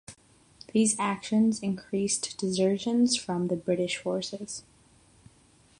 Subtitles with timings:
[0.73, 4.63] These actions increased desertions from the British forces.